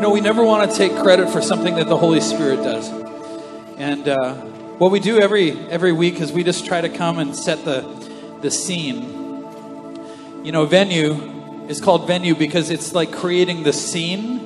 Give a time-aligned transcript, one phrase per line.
[0.00, 2.88] You know, we never want to take credit for something that the Holy Spirit does.
[3.76, 4.34] And uh,
[4.78, 7.82] what we do every every week is we just try to come and set the
[8.40, 9.02] the scene.
[10.42, 14.38] You know, venue is called venue because it's like creating the scene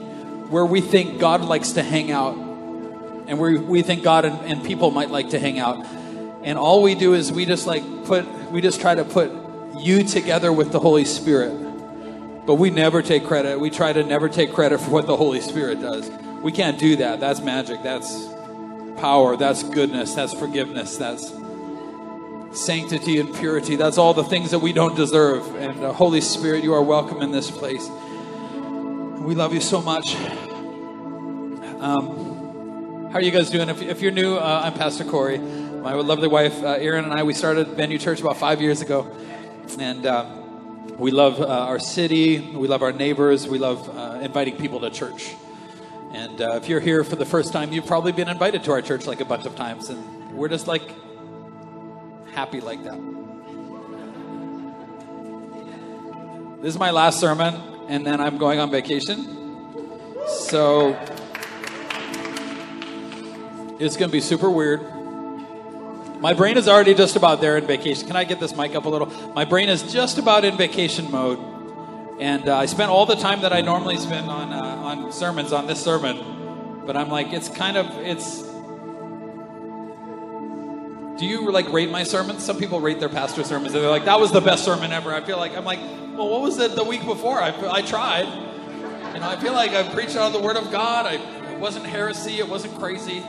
[0.51, 4.65] where we think God likes to hang out, and where we think God and, and
[4.65, 5.87] people might like to hang out.
[6.43, 9.31] And all we do is we just like put we just try to put
[9.79, 11.64] you together with the Holy Spirit.
[12.47, 13.59] But we never take credit.
[13.59, 16.11] We try to never take credit for what the Holy Spirit does.
[16.43, 17.19] We can't do that.
[17.19, 17.83] That's magic.
[17.83, 18.29] That's
[18.99, 19.37] power.
[19.37, 20.15] That's goodness.
[20.15, 20.99] That's forgiveness.
[20.99, 21.33] That's
[22.53, 23.77] sanctity and purity.
[23.77, 25.57] That's all the things that we don't deserve.
[25.57, 27.89] And uh, Holy Spirit, you are welcome in this place.
[27.89, 30.15] We love you so much.
[31.81, 33.71] Um, how are you guys doing?
[33.71, 35.39] If, if you're new, uh, I'm Pastor Corey.
[35.39, 39.11] My lovely wife, uh, Erin, and I, we started Venue Church about five years ago.
[39.79, 40.05] And.
[40.05, 40.44] Uh,
[40.99, 42.39] we love uh, our city.
[42.39, 43.49] We love our neighbors.
[43.49, 45.35] We love uh, inviting people to church.
[46.13, 48.81] And uh, if you're here for the first time, you've probably been invited to our
[48.81, 49.89] church like a bunch of times.
[49.89, 50.83] And we're just like
[52.33, 53.01] happy like that.
[56.63, 57.55] This is my last sermon,
[57.89, 60.17] and then I'm going on vacation.
[60.27, 60.97] So
[63.79, 64.94] it's going to be super weird.
[66.25, 68.07] My brain is already just about there in vacation.
[68.07, 69.09] Can I get this mic up a little?
[69.35, 71.39] My brain is just about in vacation mode.
[72.19, 75.53] And uh, I spent all the time that I normally spend on, uh, on sermons
[75.53, 76.83] on this sermon.
[76.87, 78.41] But I'm like, it's kind of, it's.
[81.21, 82.43] Do you like rate my sermons?
[82.43, 83.75] Some people rate their pastor sermons.
[83.75, 85.13] And they're like, that was the best sermon ever.
[85.13, 85.81] I feel like, I'm like,
[86.17, 87.39] well, what was it the week before?
[87.39, 88.25] I, I tried.
[89.13, 91.05] You know, I feel like I preached out of the Word of God.
[91.05, 91.17] I,
[91.53, 92.39] it wasn't heresy.
[92.39, 93.23] It wasn't crazy.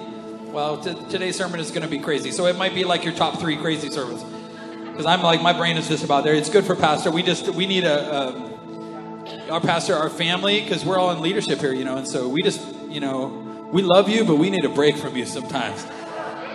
[0.55, 2.31] Well, t- today's sermon is going to be crazy.
[2.31, 4.23] So it might be like your top three crazy sermons.
[4.23, 6.33] Because I'm like, my brain is just about there.
[6.33, 7.11] It's good for pastor.
[7.11, 11.59] We just, we need a, a our pastor, our family, because we're all in leadership
[11.59, 11.97] here, you know.
[11.97, 15.17] And so we just, you know, we love you, but we need a break from
[15.17, 15.85] you sometimes.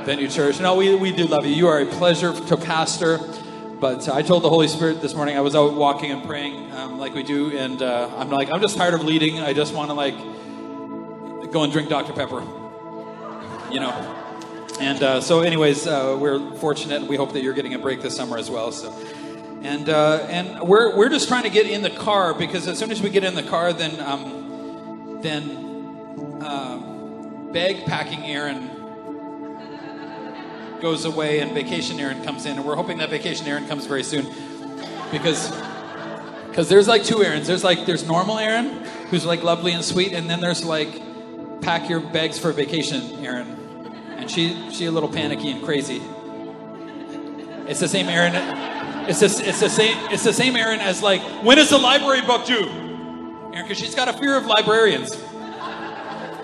[0.06, 0.58] Venue Church.
[0.60, 1.54] No, we, we do love you.
[1.54, 3.18] You are a pleasure to pastor.
[3.80, 6.72] But uh, I told the Holy Spirit this morning, I was out walking and praying
[6.72, 7.54] um, like we do.
[7.54, 9.40] And uh, I'm like, I'm just tired of leading.
[9.40, 10.16] I just want to like
[11.52, 12.14] go and drink Dr.
[12.14, 12.42] Pepper
[13.72, 14.16] you know.
[14.80, 17.02] And uh, so, anyways, uh, we're fortunate.
[17.02, 18.72] We hope that you're getting a break this summer as well.
[18.72, 18.90] So,
[19.62, 22.90] and uh, and we're we're just trying to get in the car because as soon
[22.90, 26.78] as we get in the car, then um, then uh,
[27.52, 28.70] bag packing Erin
[30.80, 34.02] goes away and vacation Erin comes in, and we're hoping that vacation Erin comes very
[34.02, 34.24] soon
[35.12, 35.50] because
[36.48, 37.46] because there's like two Erins.
[37.46, 41.02] There's like there's normal Erin who's like lovely and sweet, and then there's like
[41.60, 43.59] pack your bags for vacation Erin and
[44.30, 46.00] she she a little panicky and crazy.
[47.66, 48.34] It's the same Erin.
[49.08, 52.22] It's the, it's the same it's the same Erin as like when is the library
[52.22, 52.68] book due?
[53.54, 55.16] Erin, because she's got a fear of librarians.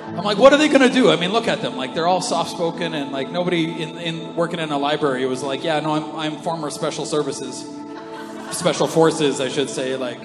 [0.09, 1.11] I'm like, what are they gonna do?
[1.11, 1.77] I mean, look at them.
[1.77, 5.43] Like they're all soft spoken and like nobody in, in working in a library was
[5.43, 7.67] like, yeah, no, I'm I'm former special services,
[8.53, 9.97] special forces, I should say.
[9.97, 10.21] Like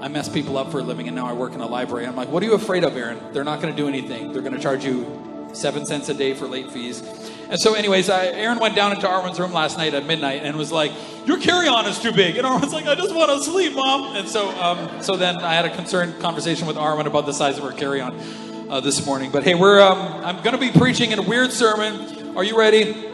[0.00, 2.06] I mess people up for a living, and now I work in a library.
[2.06, 3.20] I'm like, what are you afraid of, Erin?
[3.32, 4.32] They're not to do anything.
[4.32, 7.02] They're to charge you seven cents a day for late fees.
[7.48, 10.56] And so, anyways, I, Erin went down into Arwen's room last night at midnight and
[10.56, 10.92] was like,
[11.26, 14.28] "Your carry-on is too big." And Arwen's like, "I just want to sleep, mom." And
[14.28, 17.64] so, um, so then I had a concerned conversation with Arwen about the size of
[17.64, 18.18] her carry-on
[18.70, 19.30] uh, this morning.
[19.30, 22.36] But hey, we're um, I'm going to be preaching in a weird sermon.
[22.36, 23.10] Are you ready?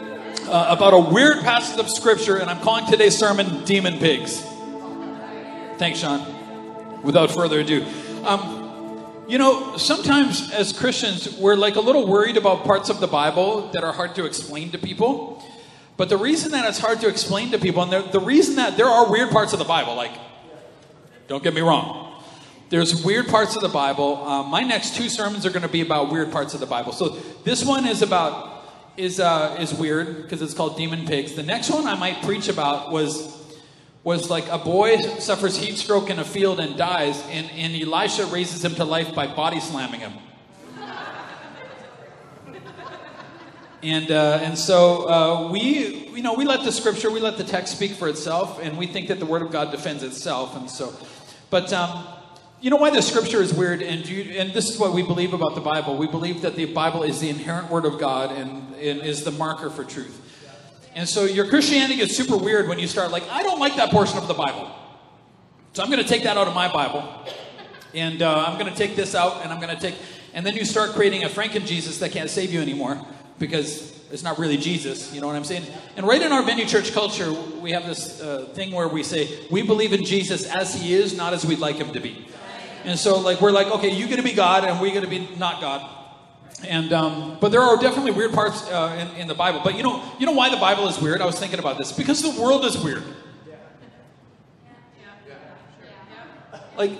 [0.49, 4.41] Uh, about a weird passage of scripture, and I'm calling today's sermon "Demon Pigs."
[5.77, 7.01] Thanks, Sean.
[7.03, 7.85] Without further ado.
[8.23, 8.60] Um,
[9.27, 13.69] you know, sometimes as Christians, we're like a little worried about parts of the Bible
[13.71, 15.43] that are hard to explain to people.
[15.97, 18.77] But the reason that it's hard to explain to people, and the, the reason that
[18.77, 20.11] there are weird parts of the Bible, like,
[21.27, 22.23] don't get me wrong,
[22.69, 24.17] there's weird parts of the Bible.
[24.25, 26.93] Um, my next two sermons are going to be about weird parts of the Bible.
[26.93, 27.09] So
[27.43, 28.49] this one is about
[28.97, 31.33] is uh, is weird because it's called Demon Pigs.
[31.33, 33.40] The next one I might preach about was
[34.03, 38.25] was like a boy suffers heat stroke in a field and dies, and, and Elisha
[38.25, 40.13] raises him to life by body slamming him.
[43.83, 47.43] And, uh, and so uh, we, you know, we let the scripture, we let the
[47.43, 50.55] text speak for itself, and we think that the word of God defends itself.
[50.55, 50.93] And so,
[51.49, 52.05] but um,
[52.59, 55.33] you know why the scripture is weird, and, you, and this is what we believe
[55.33, 55.97] about the Bible.
[55.97, 59.31] We believe that the Bible is the inherent word of God and, and is the
[59.31, 60.30] marker for truth.
[60.95, 63.91] And so your Christianity gets super weird when you start like, I don't like that
[63.91, 64.69] portion of the Bible.
[65.73, 67.07] So I'm going to take that out of my Bible.
[67.93, 69.95] And uh, I'm going to take this out and I'm going to take,
[70.33, 72.99] and then you start creating a Franken Jesus that can't save you anymore
[73.39, 75.13] because it's not really Jesus.
[75.13, 75.63] You know what I'm saying?
[75.95, 79.29] And right in our venue church culture, we have this uh, thing where we say,
[79.49, 82.27] we believe in Jesus as he is, not as we'd like him to be.
[82.83, 85.09] And so, like, we're like, okay, you're going to be God, and we're going to
[85.09, 85.87] be not God.
[86.67, 89.61] And um, but there are definitely weird parts uh, in, in the Bible.
[89.63, 91.21] But you know, you know why the Bible is weird?
[91.21, 93.03] I was thinking about this because the world is weird.
[96.77, 96.91] Like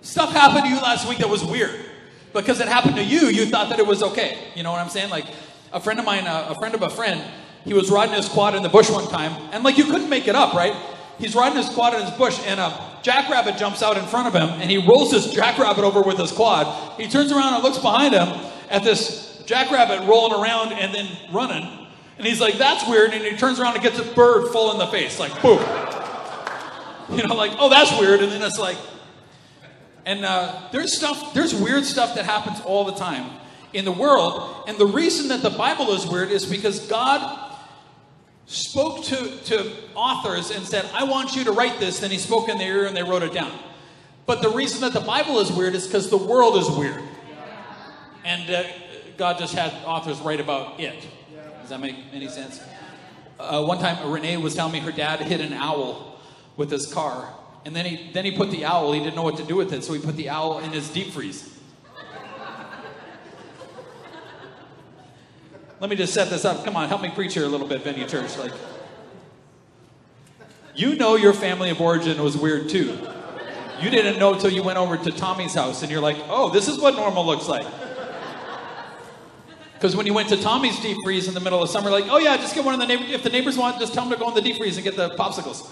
[0.00, 1.84] stuff happened to you last week that was weird
[2.32, 3.28] because it happened to you.
[3.28, 4.38] You thought that it was okay.
[4.54, 5.10] You know what I'm saying?
[5.10, 5.26] Like
[5.72, 7.22] a friend of mine, uh, a friend of a friend,
[7.64, 10.26] he was riding his quad in the bush one time, and like you couldn't make
[10.28, 10.74] it up, right?
[11.18, 14.34] He's riding his quad in his bush, and a jackrabbit jumps out in front of
[14.34, 17.00] him, and he rolls this jackrabbit over with his quad.
[17.00, 18.28] He turns around and looks behind him
[18.70, 21.86] at this jackrabbit rolling around and then running.
[22.18, 23.12] And he's like, that's weird.
[23.12, 25.64] And he turns around and gets a bird full in the face, like, boom.
[27.10, 28.20] You know, like, oh, that's weird.
[28.20, 28.76] And then it's like,
[30.04, 33.30] and uh, there's stuff, there's weird stuff that happens all the time
[33.72, 34.64] in the world.
[34.68, 37.47] And the reason that the Bible is weird is because God
[38.48, 42.00] spoke to, to authors and said, I want you to write this.
[42.00, 43.52] Then he spoke in their ear and they wrote it down.
[44.26, 47.02] But the reason that the Bible is weird is because the world is weird.
[48.24, 48.64] And uh,
[49.16, 51.06] God just had authors write about it.
[51.60, 52.60] Does that make any sense?
[53.38, 56.18] Uh, one time, Renee was telling me her dad hit an owl
[56.56, 57.32] with his car.
[57.64, 59.72] And then he, then he put the owl, he didn't know what to do with
[59.72, 61.57] it, so he put the owl in his deep freeze.
[65.80, 66.64] Let me just set this up.
[66.64, 68.36] Come on, help me preach here a little bit, Venue Church.
[68.36, 68.52] Like,
[70.74, 72.98] you know your family of origin was weird too.
[73.80, 76.66] You didn't know until you went over to Tommy's house and you're like, oh, this
[76.66, 77.66] is what normal looks like.
[79.74, 82.18] Because when you went to Tommy's deep freeze in the middle of summer, like, oh
[82.18, 83.10] yeah, just get one of the neighbors.
[83.10, 84.96] If the neighbors want, just tell them to go in the deep freeze and get
[84.96, 85.70] the popsicles.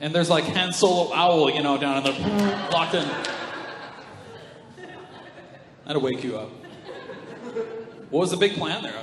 [0.00, 3.06] And there's like Han Solo owl, you know, down in the locked in.
[5.84, 6.59] That'll wake you up.
[8.10, 8.94] What was the big plan there?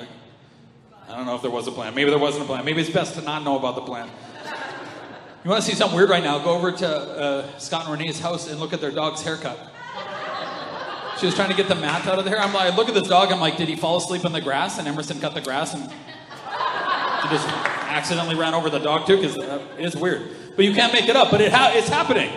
[1.07, 1.95] I don't know if there was a plan.
[1.95, 2.65] Maybe there wasn't a plan.
[2.65, 4.09] Maybe it's best to not know about the plan.
[5.43, 6.39] You want to see something weird right now?
[6.39, 9.57] Go over to uh, Scott and Renee's house and look at their dog's haircut.
[11.19, 12.39] She was trying to get the mat out of the hair.
[12.39, 13.31] I'm like, look at this dog.
[13.31, 14.77] I'm like, did he fall asleep in the grass?
[14.77, 19.37] And Emerson cut the grass and she just accidentally ran over the dog too because
[19.77, 20.29] it's weird.
[20.55, 21.31] But you can't make it up.
[21.31, 22.29] But it ha- it's happening.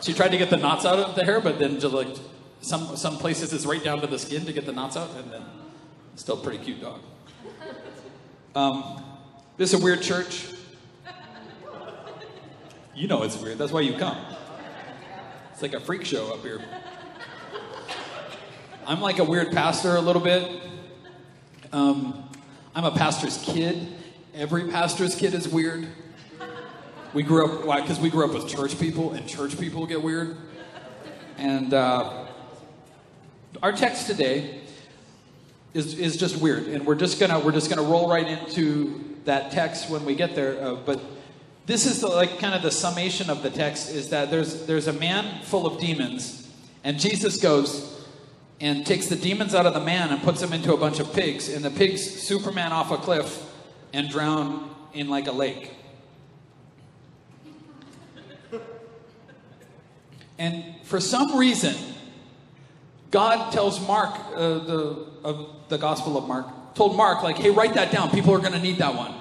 [0.00, 2.08] She tried to get the knots out of the hair, but then just like
[2.66, 5.30] some some places it's right down to the skin to get the knots out, and
[5.30, 5.42] then
[6.16, 7.00] still pretty cute dog.
[8.56, 9.04] Um,
[9.56, 10.48] this is a weird church.
[12.92, 13.58] You know it's weird.
[13.58, 14.16] That's why you come.
[15.52, 16.60] It's like a freak show up here.
[18.84, 20.60] I'm like a weird pastor a little bit.
[21.72, 22.28] Um,
[22.74, 23.86] I'm a pastor's kid.
[24.34, 25.86] Every pastor's kid is weird.
[27.14, 27.80] We grew up, why?
[27.80, 30.36] Because we grew up with church people, and church people get weird.
[31.38, 32.25] And uh,
[33.62, 34.60] our text today
[35.74, 39.52] is, is just weird, and we're just gonna we're just gonna roll right into that
[39.52, 40.60] text when we get there.
[40.62, 41.00] Uh, but
[41.66, 44.86] this is the, like kind of the summation of the text is that there's there's
[44.86, 46.48] a man full of demons
[46.84, 47.92] and jesus goes
[48.60, 51.12] and takes the demons out of the man and puts them into a bunch of
[51.12, 53.52] pigs and the pigs superman off a cliff
[53.92, 55.72] and drown in like a lake
[60.38, 61.74] and for some reason
[63.10, 67.74] god tells mark uh, the of the gospel of mark told mark like hey write
[67.74, 69.14] that down people are going to need that one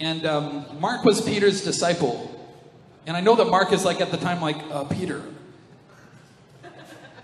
[0.00, 2.30] and um, Mark was Peter's disciple.
[3.06, 5.22] And I know that Mark is like at the time, like, uh, Peter,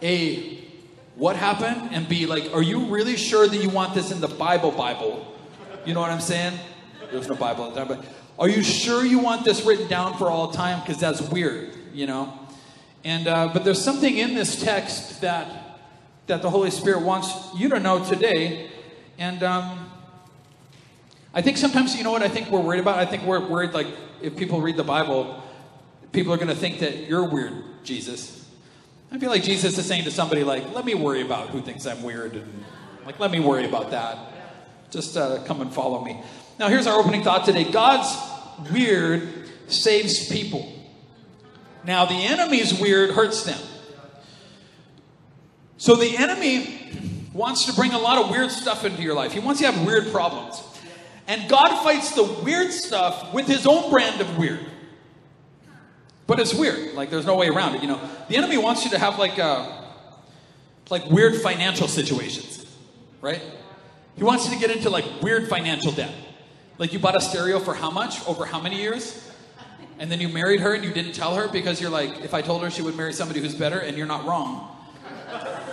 [0.02, 0.64] A,
[1.16, 1.90] what happened?
[1.92, 5.26] And B, like, are you really sure that you want this in the Bible Bible?
[5.84, 6.58] You know what I'm saying?
[7.10, 8.04] There's no Bible at the time, but
[8.38, 10.80] are you sure you want this written down for all time?
[10.80, 12.38] Because that's weird, you know?
[13.04, 15.59] And, uh, but there's something in this text that,
[16.26, 18.70] that the Holy Spirit wants you to know today.
[19.18, 19.90] And, um,
[21.32, 22.98] I think sometimes, you know what I think we're worried about?
[22.98, 23.86] I think we're worried, like,
[24.20, 25.40] if people read the Bible,
[26.12, 27.52] people are going to think that you're weird,
[27.84, 28.48] Jesus.
[29.12, 31.86] I feel like Jesus is saying to somebody, like, let me worry about who thinks
[31.86, 32.64] I'm weird, and,
[33.06, 34.18] like, let me worry about that.
[34.90, 36.20] Just uh, come and follow me.
[36.58, 38.12] Now, here's our opening thought today God's
[38.72, 40.70] weird saves people.
[41.84, 43.60] Now, the enemy's weird hurts them.
[45.80, 46.78] So, the enemy
[47.32, 49.72] wants to bring a lot of weird stuff into your life, he wants you to
[49.72, 50.62] have weird problems.
[51.26, 54.60] And God fights the weird stuff with his own brand of weird.
[56.26, 56.92] But it's weird.
[56.94, 57.98] Like there's no way around it, you know.
[58.28, 59.84] The enemy wants you to have like uh,
[60.90, 62.66] like weird financial situations,
[63.22, 63.40] right?
[64.16, 66.12] He wants you to get into like weird financial debt.
[66.76, 68.22] Like you bought a stereo for how much?
[68.28, 69.32] Over how many years?
[69.98, 72.42] And then you married her and you didn't tell her because you're like, if I
[72.42, 74.76] told her she would marry somebody who's better, and you're not wrong.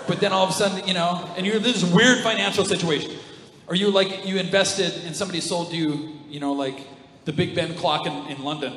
[0.08, 3.12] But then all of a sudden, you know, and you're in this weird financial situation.
[3.68, 6.88] Or you like you invested and somebody sold you, you know, like
[7.26, 8.74] the Big Ben clock in, in London,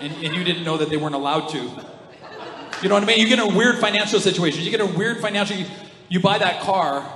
[0.00, 1.58] and, and you didn't know that they weren't allowed to.
[1.58, 3.18] You know what I mean?
[3.18, 4.62] You get in a weird financial situation.
[4.62, 5.56] You get a weird financial.
[5.56, 5.66] You,
[6.08, 7.06] you buy that car.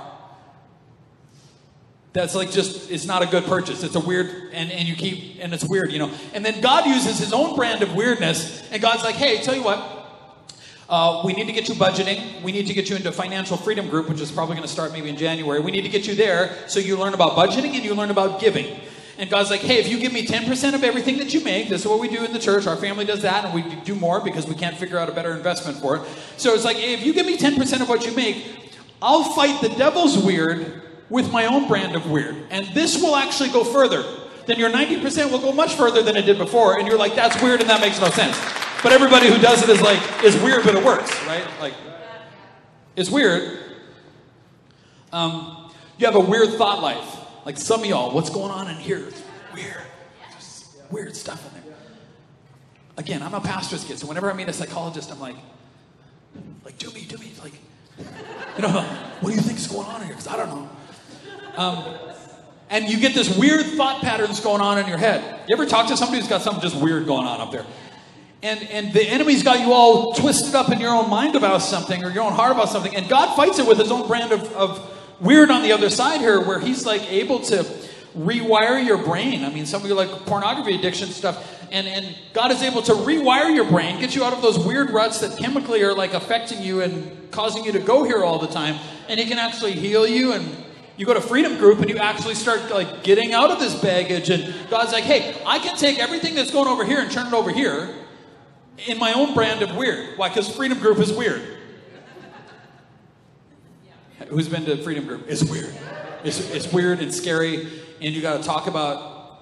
[2.13, 3.81] That's like just it's not a good purchase.
[3.81, 6.11] It's a weird and, and you keep and it's weird, you know.
[6.33, 9.63] And then God uses his own brand of weirdness, and God's like, hey, tell you
[9.63, 9.94] what,
[10.89, 12.41] uh, we need to get you budgeting.
[12.43, 14.91] We need to get you into financial freedom group, which is probably going to start
[14.91, 15.59] maybe in January.
[15.59, 18.39] We need to get you there so you learn about budgeting and you learn about
[18.39, 18.79] giving.
[19.17, 21.81] And God's like, hey, if you give me 10% of everything that you make, this
[21.81, 22.67] is what we do in the church.
[22.67, 25.31] Our family does that, and we do more because we can't figure out a better
[25.31, 26.01] investment for it.
[26.35, 28.45] So it's like, if you give me 10% of what you make,
[29.01, 32.35] I'll fight the devil's weird with my own brand of weird.
[32.49, 34.03] And this will actually go further.
[34.47, 36.77] Then your 90% will go much further than it did before.
[36.77, 38.37] And you're like, that's weird and that makes no sense.
[38.83, 41.45] But everybody who does it is like, is weird, but it works, right?
[41.59, 41.73] Like,
[42.95, 43.59] it's weird.
[45.11, 47.19] Um, you have a weird thought life.
[47.45, 49.07] Like some of y'all, what's going on in here?
[49.07, 49.81] It's weird.
[50.31, 51.77] Just weird stuff in there.
[52.97, 55.35] Again, I'm a pastor's kid, so whenever I meet a psychologist, I'm like,
[56.63, 57.53] like, do me, do me, like,
[58.55, 58.81] you know,
[59.21, 60.15] what do you think's going on in here?
[60.15, 60.69] Because I don't know.
[61.57, 61.83] Um,
[62.69, 65.41] and you get this weird thought patterns going on in your head.
[65.47, 67.65] You ever talk to somebody who's got something just weird going on up there?
[68.43, 72.03] And, and the enemy's got you all twisted up in your own mind about something
[72.03, 72.95] or your own heart about something.
[72.95, 76.21] And God fights it with his own brand of, of weird on the other side
[76.21, 77.65] here, where he's like able to
[78.17, 79.43] rewire your brain.
[79.43, 81.51] I mean, some of you like pornography addiction stuff.
[81.71, 84.91] And, and God is able to rewire your brain, get you out of those weird
[84.91, 88.47] ruts that chemically are like affecting you and causing you to go here all the
[88.47, 88.79] time.
[89.09, 90.65] And He can actually heal you and
[90.97, 94.29] you go to freedom group and you actually start like getting out of this baggage
[94.29, 97.33] and god's like hey i can take everything that's going over here and turn it
[97.33, 97.93] over here
[98.87, 101.41] in my own brand of weird why because freedom group is weird
[104.29, 105.73] who's been to freedom group it's weird
[106.23, 107.67] it's, it's weird and scary
[108.01, 109.39] and you got to talk about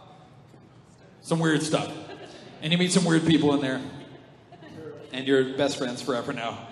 [1.21, 1.91] some weird stuff
[2.61, 3.81] and you meet some weird people in there
[5.11, 6.67] and you're best friends forever now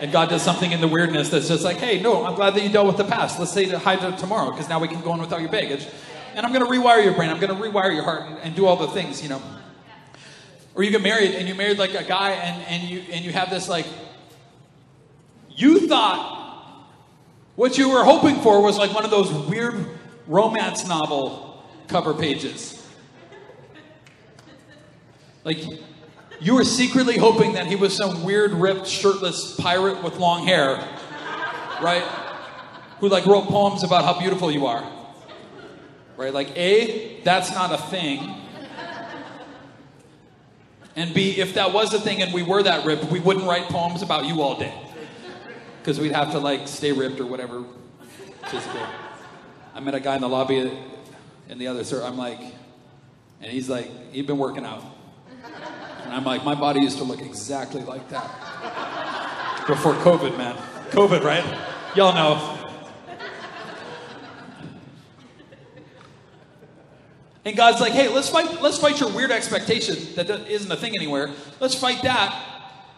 [0.00, 2.62] and God does something in the weirdness that's just like, hey, no, I'm glad that
[2.62, 3.38] you dealt with the past.
[3.38, 5.86] Let's say hi to tomorrow because now we can go on without your baggage.
[6.34, 7.30] And I'm going to rewire your brain.
[7.30, 9.40] I'm going to rewire your heart and, and, do all the things, you know.
[10.74, 13.32] Or you get married and you married like a guy and, and you and you
[13.32, 13.86] have this like
[15.50, 16.34] you thought
[17.54, 19.86] what you were hoping for was like one of those weird
[20.26, 22.84] romance novel cover pages.
[25.44, 25.58] Like
[26.40, 30.76] you were secretly hoping that he was some weird, ripped, shirtless pirate with long hair,
[31.80, 32.02] right?
[32.98, 34.90] Who like wrote poems about how beautiful you are.
[36.16, 36.32] Right?
[36.32, 38.34] Like, A, that's not a thing.
[40.96, 43.64] And B, if that was a thing and we were that ripped, we wouldn't write
[43.64, 44.72] poems about you all day.
[45.78, 47.64] Because we'd have to like stay ripped or whatever.
[49.74, 50.72] I met a guy in the lobby
[51.48, 52.02] in the other sir.
[52.02, 52.40] I'm like,
[53.40, 54.84] and he's like, he'd been working out.
[56.04, 59.64] And I'm like, my body used to look exactly like that.
[59.66, 60.56] Before COVID, man.
[60.90, 61.44] COVID, right?
[61.96, 62.63] Y'all know.
[67.44, 70.94] And God's like, hey, let's fight, let's fight your weird expectation that isn't a thing
[70.96, 71.30] anywhere.
[71.60, 72.34] Let's fight that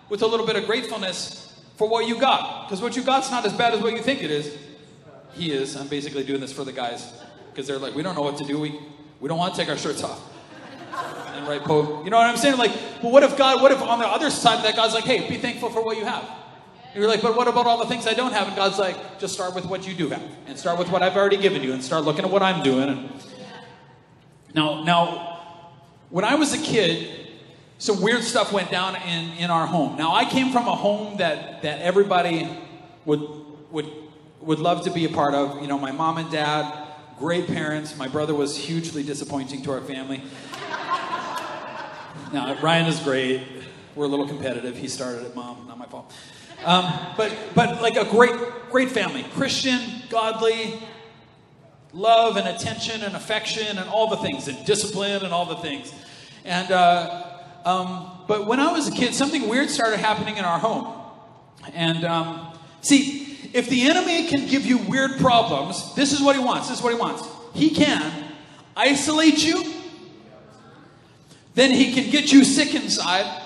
[0.08, 1.42] with a little bit of gratefulness
[1.76, 2.66] for what you got.
[2.66, 4.56] Because what you got's not as bad as what you think it is.
[5.34, 5.76] He is.
[5.76, 7.12] I'm basically doing this for the guys.
[7.50, 8.60] Because they're like, we don't know what to do.
[8.60, 8.78] We,
[9.20, 10.20] we don't want to take our shirts off
[11.34, 12.04] and write poetry.
[12.04, 12.56] You know what I'm saying?
[12.56, 12.72] Like,
[13.02, 15.28] well, what if God, what if on the other side of that, God's like, hey,
[15.28, 16.22] be thankful for what you have.
[16.92, 18.46] And you're like, but what about all the things I don't have?
[18.46, 20.22] And God's like, just start with what you do have.
[20.46, 22.88] And start with what I've already given you and start looking at what I'm doing.
[22.88, 23.10] And
[24.56, 25.38] now, now,
[26.08, 27.08] when I was a kid,
[27.76, 29.98] some weird stuff went down in, in our home.
[29.98, 32.48] Now, I came from a home that, that everybody
[33.04, 33.20] would,
[33.70, 33.92] would,
[34.40, 35.60] would love to be a part of.
[35.60, 37.98] You know, my mom and dad, great parents.
[37.98, 40.22] My brother was hugely disappointing to our family.
[42.32, 43.42] Now, Ryan is great.
[43.94, 44.76] We're a little competitive.
[44.76, 46.12] He started it, mom, not my fault.
[46.64, 48.34] Um, but, but like a great,
[48.70, 50.82] great family Christian, godly,
[51.96, 55.92] love and attention and affection and all the things, and discipline and all the things.
[56.44, 57.24] And, uh,
[57.64, 61.02] um, but when I was a kid, something weird started happening in our home.
[61.74, 66.42] And um, see, if the enemy can give you weird problems, this is what he
[66.42, 66.68] wants.
[66.68, 67.26] This is what he wants.
[67.54, 68.24] He can
[68.76, 69.64] isolate you
[71.56, 73.42] then he can get you sick inside.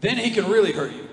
[0.00, 1.05] Then he can really hurt you.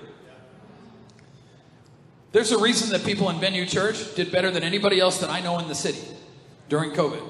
[2.34, 5.40] There's a reason that people in Venue Church did better than anybody else that I
[5.40, 6.02] know in the city
[6.68, 7.22] during COVID.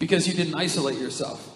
[0.00, 1.48] Because you didn't isolate yourself.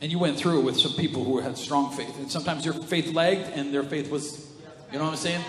[0.00, 2.18] And you went through it with some people who had strong faith.
[2.18, 4.50] And sometimes your faith lagged and their faith was,
[4.90, 5.44] you know what I'm saying?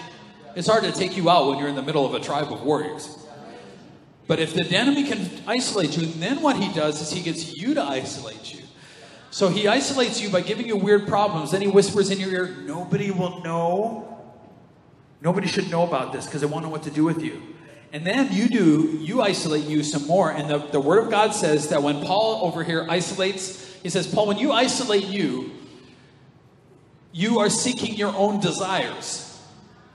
[0.55, 2.62] It's hard to take you out when you're in the middle of a tribe of
[2.62, 3.17] warriors.
[4.27, 7.74] But if the enemy can isolate you, then what he does is he gets you
[7.74, 8.62] to isolate you.
[9.32, 11.50] So he isolates you by giving you weird problems.
[11.50, 14.14] Then he whispers in your ear, Nobody will know.
[15.25, 17.41] Nobody should know about this because they won't know what to do with you.
[17.91, 20.32] And then you do, you isolate you some more.
[20.32, 24.05] And the, the Word of God says that when Paul over here isolates, he says,
[24.05, 25.50] Paul, when you isolate you,
[27.12, 29.44] you are seeking your own desires.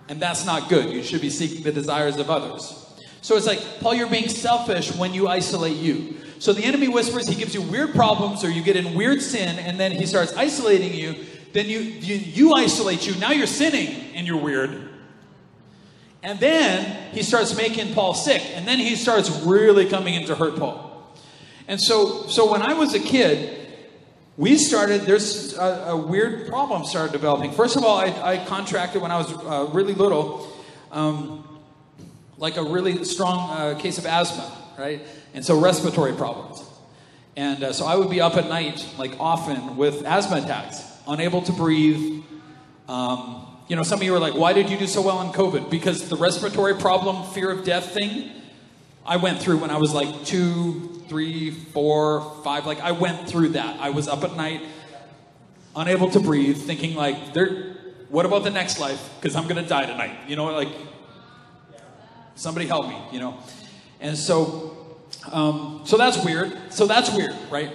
[0.09, 0.91] And that's not good.
[0.91, 2.93] You should be seeking the desires of others.
[3.23, 6.17] So it's like, Paul, you're being selfish when you isolate you.
[6.41, 9.61] So the enemy whispers, he gives you weird problems, or you get in weird sin,
[9.61, 11.25] and then he starts isolating you.
[11.53, 13.15] Then you, you, you isolate you.
[13.21, 14.90] Now you're sinning and you're weird.
[16.23, 20.35] And then he starts making Paul sick, and then he starts really coming in to
[20.35, 20.87] hurt Paul.
[21.67, 23.57] And so, so when I was a kid,
[24.37, 27.53] we started, there's a, a weird problem started developing.
[27.53, 30.49] First of all, I, I contracted when I was uh, really little,
[30.93, 31.47] um,
[32.37, 35.03] like a really strong uh, case of asthma, right?
[35.35, 36.63] And so respiratory problems.
[37.37, 41.43] And uh, so I would be up at night, like often, with asthma attacks, unable
[41.43, 42.25] to breathe.
[42.89, 43.40] Um,
[43.71, 45.71] you know, some of you are like, why did you do so well in COVID?
[45.71, 48.33] Because the respiratory problem, fear of death thing,
[49.07, 52.67] I went through when I was like two, three, four, five.
[52.67, 53.79] Like, I went through that.
[53.79, 54.63] I was up at night,
[55.77, 57.77] unable to breathe, thinking, like, there,
[58.09, 59.09] what about the next life?
[59.21, 60.19] Because I'm going to die tonight.
[60.27, 60.75] You know, like,
[62.35, 63.39] somebody help me, you know?
[64.01, 64.99] And so
[65.31, 66.59] um, so that's weird.
[66.73, 67.73] So that's weird, right?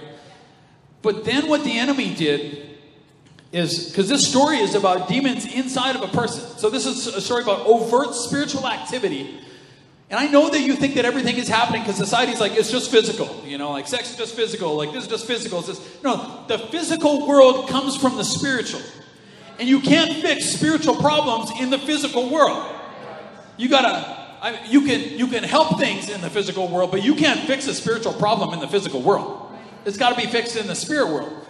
[1.01, 2.75] But then what the enemy did
[3.51, 6.43] is because this story is about demons inside of a person.
[6.57, 9.39] So this is a story about overt spiritual activity.
[10.09, 12.91] And I know that you think that everything is happening because society's like, it's just
[12.91, 13.43] physical.
[13.45, 15.59] You know, like sex is just physical, like this is just physical.
[15.59, 18.81] It's just, no, the physical world comes from the spiritual.
[19.57, 22.71] And you can't fix spiritual problems in the physical world.
[23.57, 27.15] You gotta I you can you can help things in the physical world, but you
[27.15, 29.51] can't fix a spiritual problem in the physical world.
[29.85, 31.44] It's got to be fixed in the spirit world.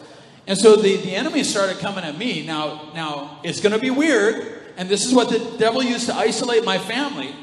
[0.48, 2.46] And so the, the enemy started coming at me.
[2.46, 6.16] Now, now it's going to be weird, and this is what the devil used to
[6.16, 7.34] isolate my family.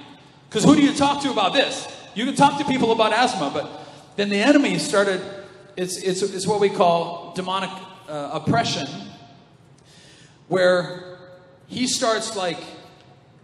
[0.48, 1.88] Because who do you talk to about this?
[2.14, 3.70] You can talk to people about asthma, but
[4.16, 5.20] then the enemy started.
[5.76, 7.70] It's it's, it's what we call demonic
[8.06, 8.86] uh, oppression,
[10.48, 11.18] where
[11.66, 12.58] he starts like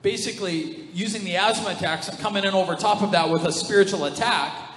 [0.02, 4.04] basically using the asthma attacks and coming in over top of that with a spiritual
[4.04, 4.67] attack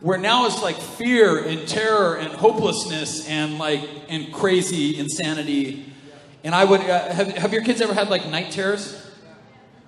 [0.00, 5.92] where now it's like fear and terror and hopelessness and like and crazy insanity
[6.42, 9.10] and i would uh, have, have your kids ever had like night terrors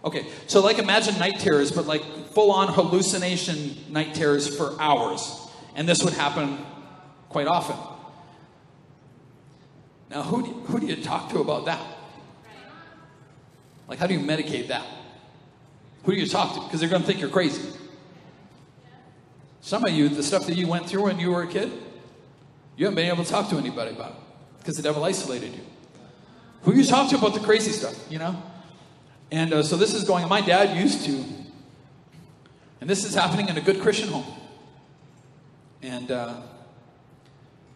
[0.04, 5.48] okay so like imagine night terrors but like full on hallucination night terrors for hours
[5.74, 6.58] and this would happen
[7.28, 7.76] quite often
[10.08, 11.96] now who do, who do you talk to about that
[13.88, 14.84] like, how do you medicate that?
[16.04, 16.60] Who do you talk to?
[16.60, 17.62] Because they're going to think you're crazy.
[19.66, 21.72] Some of you, the stuff that you went through when you were a kid,
[22.76, 24.16] you haven't been able to talk to anybody about it
[24.60, 25.60] because the devil isolated you.
[26.62, 28.40] Who you talk to about the crazy stuff, you know?
[29.32, 31.24] And uh, so this is going, my dad used to,
[32.80, 34.24] and this is happening in a good Christian home.
[35.82, 36.42] And uh,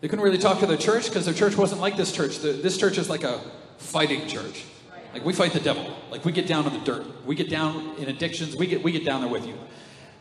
[0.01, 2.39] they couldn't really talk to their church because their church wasn't like this church.
[2.39, 3.41] The, this church is like a
[3.79, 4.65] fighting church.
[5.13, 5.93] Like we fight the devil.
[6.09, 7.27] Like we get down to the dirt.
[7.27, 8.55] We get down in addictions.
[8.55, 9.59] We get we get down there with you.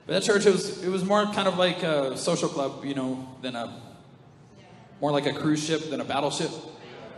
[0.09, 2.95] But that church it was it was more kind of like a social club, you
[2.95, 3.79] know, than a
[4.99, 6.49] more like a cruise ship than a battleship.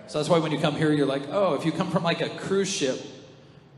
[0.07, 2.19] So that's why when you come here, you're like, oh, if you come from like
[2.19, 2.99] a cruise ship,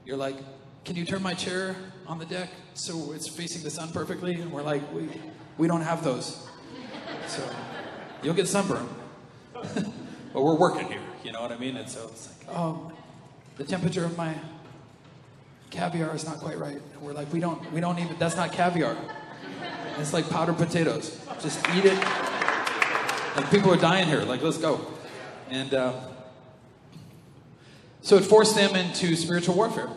[0.04, 0.36] you're like,
[0.84, 1.76] can you turn my chair
[2.08, 4.34] on the deck so it's facing the sun perfectly?
[4.34, 5.08] And we're like, we
[5.60, 6.48] we don't have those.
[7.28, 7.48] So
[8.24, 8.90] you'll get sunburn.
[9.54, 11.78] but we're working here, you know what I mean?
[11.78, 12.92] And so it's like, oh,
[13.58, 14.34] the temperature of my
[15.74, 16.80] caviar is not quite right.
[17.02, 18.96] We're like, we don't, we don't even, that's not caviar.
[19.98, 21.20] It's like powdered potatoes.
[21.42, 21.98] Just eat it.
[23.36, 24.22] Like people are dying here.
[24.22, 24.80] Like, let's go.
[25.50, 26.00] And uh,
[28.02, 29.90] so it forced them into spiritual warfare.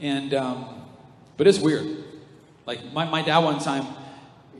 [0.00, 0.82] And, um,
[1.36, 2.04] but it's weird.
[2.64, 3.86] Like my, my dad one time,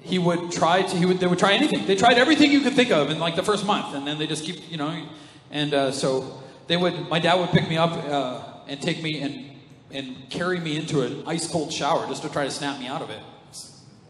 [0.03, 1.87] he would try to, he would, they would try anything.
[1.87, 3.95] They tried everything you could think of in like the first month.
[3.95, 5.03] And then they just keep, you know,
[5.51, 9.23] and uh, so they would, my dad would pick me up uh, and take me
[9.23, 9.56] and,
[9.91, 13.03] and carry me into an ice cold shower just to try to snap me out
[13.03, 13.21] of it.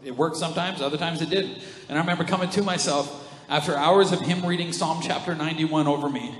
[0.03, 1.59] It worked sometimes, other times it didn't.
[1.89, 6.09] And I remember coming to myself after hours of him reading Psalm chapter 91 over
[6.09, 6.37] me.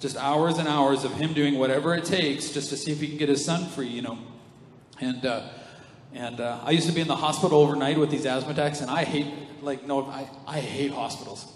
[0.00, 3.08] Just hours and hours of him doing whatever it takes just to see if he
[3.08, 4.18] can get his son free, you know.
[5.00, 5.48] And, uh,
[6.12, 8.90] and uh, I used to be in the hospital overnight with these asthma attacks, and
[8.90, 9.26] I hate,
[9.60, 11.46] like, no, I, I hate hospitals.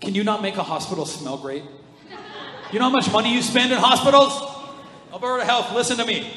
[0.00, 1.62] Can you not make a hospital smell great?
[2.72, 4.53] You know how much money you spend in hospitals?
[5.14, 6.28] Alberta Health, listen to me.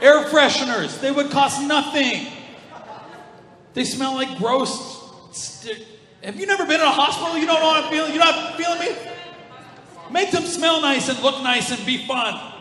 [0.00, 2.28] Air fresheners, they would cost nothing.
[3.74, 5.84] They smell like gross, st-
[6.22, 7.36] Have you never been in a hospital?
[7.36, 8.12] You don't know what I'm feeling?
[8.12, 8.96] You're not feeling me?
[10.12, 12.52] Make them smell nice and look nice and be fun.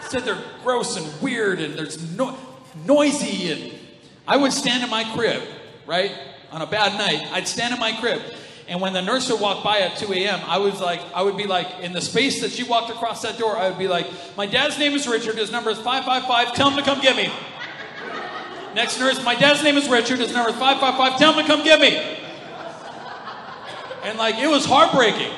[0.00, 2.36] Said they're gross and weird and there's no,
[2.84, 3.72] noisy and
[4.26, 5.44] I would stand in my crib,
[5.86, 6.10] right?
[6.50, 8.20] On a bad night, I'd stand in my crib.
[8.68, 11.36] And when the nurse would walk by at 2 a.m., I was like, I would
[11.36, 14.08] be like, in the space that she walked across that door, I would be like,
[14.36, 17.32] my dad's name is Richard, his number is 555, tell him to come get me.
[18.74, 21.62] Next nurse, my dad's name is Richard, his number is 555, tell him to come
[21.62, 22.18] get me.
[24.02, 25.32] And like, it was heartbreaking.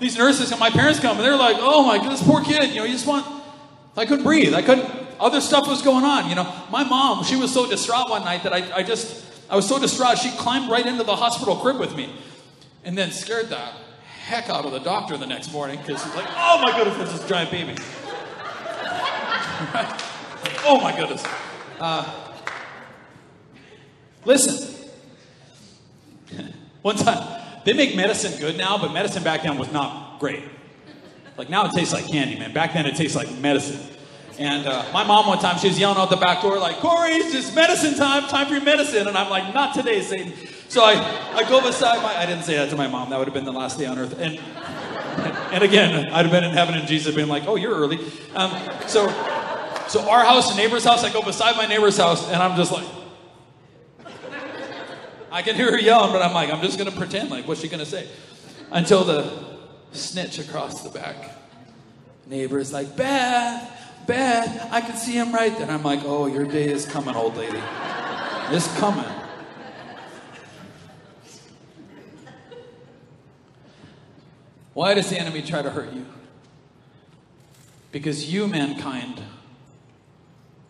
[0.00, 2.70] These nurses and my parents come and they're like, oh my god, this poor kid,
[2.70, 3.24] you know, you just want,
[3.96, 4.54] I couldn't breathe.
[4.54, 4.90] I couldn't,
[5.20, 6.52] other stuff was going on, you know.
[6.70, 9.78] My mom, she was so distraught one night that I, I just, I was so
[9.78, 12.12] distraught, she climbed right into the hospital crib with me
[12.84, 13.60] and then scared the
[14.24, 17.14] heck out of the doctor the next morning because she's like, oh my goodness, this
[17.14, 17.74] is a giant baby.
[20.64, 21.24] oh my goodness.
[21.80, 22.28] Uh,
[24.24, 24.68] listen.
[26.82, 30.44] One time, they make medicine good now, but medicine back then was not great.
[31.36, 32.52] Like now it tastes like candy, man.
[32.52, 33.80] Back then it tastes like medicine.
[34.38, 37.12] And uh, my mom one time, she was yelling out the back door, like, Corey,
[37.12, 39.06] it's just medicine time, time for your medicine.
[39.06, 40.32] And I'm like, not today, Satan.
[40.72, 40.94] So I,
[41.34, 43.10] I go beside my, I didn't say that to my mom.
[43.10, 44.18] That would have been the last day on earth.
[44.18, 44.38] And,
[45.52, 47.98] and again, I'd have been in heaven and Jesus being like, oh, you're early.
[48.34, 48.50] Um,
[48.86, 49.06] so,
[49.86, 52.72] so our house and neighbor's house, I go beside my neighbor's house and I'm just
[52.72, 52.86] like,
[55.30, 57.60] I can hear her yelling, but I'm like, I'm just going to pretend like, what's
[57.60, 58.08] she going to say?
[58.70, 59.30] Until the
[59.92, 61.36] snitch across the back.
[62.26, 65.64] Neighbor is like, Beth, Beth, I can see him right there.
[65.64, 67.60] And I'm like, oh, your day is coming, old lady.
[68.48, 69.21] It's coming.
[74.74, 76.06] Why does the enemy try to hurt you?
[77.90, 79.22] Because you, mankind,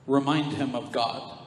[0.07, 1.38] remind him of God.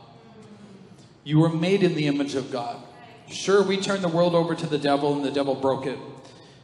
[1.23, 2.81] You were made in the image of God.
[3.27, 5.97] Sure, we turned the world over to the devil and the devil broke it.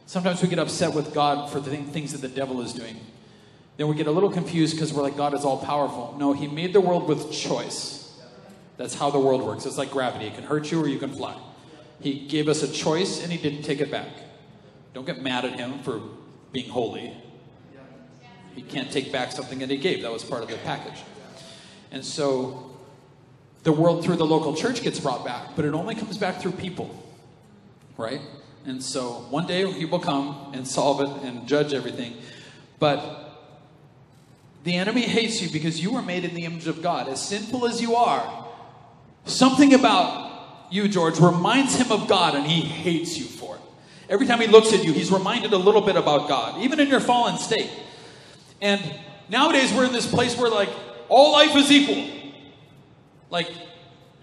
[0.06, 2.96] Sometimes we get upset with God for the things that the devil is doing.
[3.76, 6.14] Then we get a little confused because we're like, God is all powerful.
[6.18, 8.20] No, He made the world with choice.
[8.76, 9.66] That's how the world works.
[9.66, 11.36] It's like gravity, it can hurt you or you can fly.
[12.00, 14.08] He gave us a choice and He didn't take it back.
[14.94, 16.00] Don't get mad at Him for
[16.52, 17.16] being holy.
[18.54, 21.00] He can't take back something that He gave, that was part of the package.
[21.90, 22.70] And so
[23.62, 26.52] the world through the local church gets brought back, but it only comes back through
[26.52, 26.90] people,
[27.96, 28.20] right?
[28.64, 32.16] And so one day he will come and solve it and judge everything.
[32.78, 33.22] But
[34.64, 37.08] the enemy hates you because you were made in the image of God.
[37.08, 38.46] As sinful as you are,
[39.24, 40.30] something about
[40.70, 43.62] you, George, reminds him of God and he hates you for it.
[44.08, 46.88] Every time he looks at you, he's reminded a little bit about God, even in
[46.88, 47.70] your fallen state.
[48.60, 48.80] And
[49.28, 50.68] nowadays we're in this place where like
[51.08, 52.06] all life is equal.
[53.30, 53.50] Like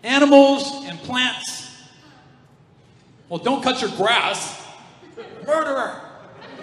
[0.03, 1.67] animals and plants.
[3.27, 4.65] Well, don't cut your grass.
[5.45, 6.01] Murderer.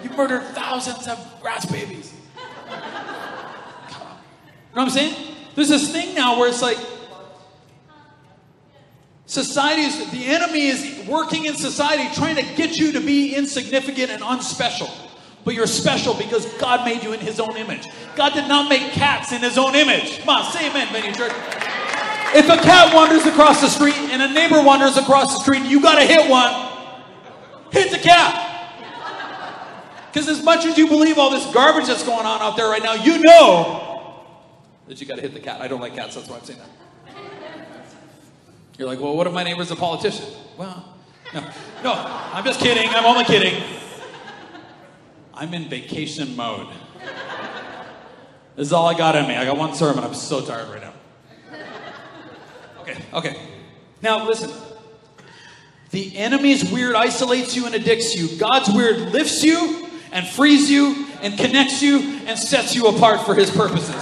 [0.03, 2.13] You murdered thousands of grass babies.
[2.13, 2.75] You
[4.75, 5.35] know what I'm saying?
[5.55, 6.77] There's this thing now where it's like
[9.27, 14.09] society is, the enemy is working in society trying to get you to be insignificant
[14.09, 14.89] and unspecial.
[15.45, 17.87] But you're special because God made you in his own image.
[18.15, 20.19] God did not make cats in his own image.
[20.19, 21.31] Come on, say amen, Church.
[22.35, 25.81] If a cat wanders across the street and a neighbor wanders across the street, you
[25.81, 26.51] gotta hit one.
[27.71, 28.43] Hit the cat.
[30.11, 32.83] Because as much as you believe all this garbage that's going on out there right
[32.83, 34.23] now, you know
[34.87, 35.61] that you gotta hit the cat.
[35.61, 36.69] I don't like cats, that's why I'm saying that.
[38.77, 40.25] You're like, well, what if my neighbor's a politician?
[40.55, 40.93] Well,
[41.33, 41.41] no,
[41.83, 42.89] no, I'm just kidding.
[42.89, 43.61] I'm only kidding.
[45.33, 46.67] I'm in vacation mode.
[48.55, 49.35] This is all I got in me.
[49.35, 50.03] I got one sermon.
[50.03, 50.93] I'm so tired right now.
[52.81, 53.39] Okay, okay.
[54.01, 54.51] Now listen.
[55.91, 58.37] The enemy's weird isolates you and addicts you.
[58.37, 63.33] God's weird lifts you and frees you and connects you and sets you apart for
[63.33, 63.95] his purposes.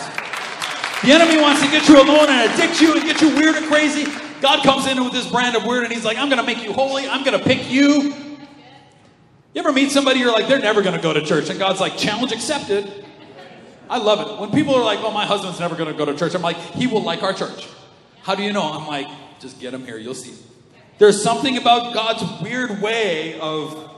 [1.03, 3.67] The enemy wants to get you alone and addict you and get you weird and
[3.67, 4.05] crazy.
[4.45, 6.63] God comes in with this brand of weird and he's like, I'm going to make
[6.63, 7.07] you holy.
[7.07, 8.13] I'm going to pick you.
[9.55, 11.49] You ever meet somebody you're like, they're never going to go to church?
[11.49, 13.07] And God's like, challenge accepted.
[13.89, 14.39] I love it.
[14.39, 16.57] When people are like, oh, my husband's never going to go to church, I'm like,
[16.57, 17.67] he will like our church.
[18.21, 18.61] How do you know?
[18.61, 19.07] I'm like,
[19.39, 20.35] just get him here, you'll see.
[20.99, 23.89] There's something about God's weird way of.